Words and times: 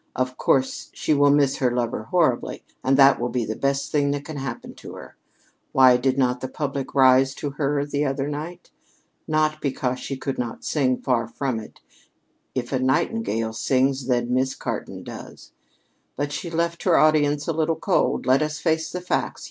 "Of 0.15 0.35
course 0.35 0.89
she 0.95 1.13
will 1.13 1.29
miss 1.29 1.57
her 1.57 1.69
lover 1.69 2.05
horribly, 2.05 2.63
and 2.83 2.97
that 2.97 3.19
will 3.19 3.29
be 3.29 3.45
the 3.45 3.55
best 3.55 3.91
thing 3.91 4.09
that 4.09 4.25
can 4.25 4.37
happen 4.37 4.73
to 4.77 4.93
her. 4.93 5.15
Why 5.73 5.95
did 5.97 6.17
not 6.17 6.41
the 6.41 6.47
public 6.47 6.95
rise 6.95 7.35
to 7.35 7.51
her 7.51 7.85
the 7.85 8.03
other 8.05 8.27
night? 8.27 8.71
Not 9.27 9.61
because 9.61 9.99
she 9.99 10.17
could 10.17 10.39
not 10.39 10.63
sing: 10.65 10.97
far 10.99 11.27
from 11.27 11.59
it. 11.59 11.81
If 12.55 12.71
a 12.71 12.79
nightingale 12.79 13.53
sings, 13.53 14.07
then 14.07 14.33
Miss 14.33 14.55
Cartan 14.55 15.03
does. 15.03 15.51
But 16.15 16.31
she 16.31 16.49
left 16.49 16.81
her 16.81 16.97
audience 16.97 17.47
a 17.47 17.53
little 17.53 17.75
cold. 17.75 18.25
Let 18.25 18.41
us 18.41 18.57
face 18.57 18.91
the 18.91 19.01
facts. 19.01 19.39